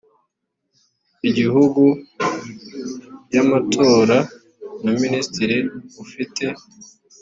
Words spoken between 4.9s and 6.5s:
minisitiri ufite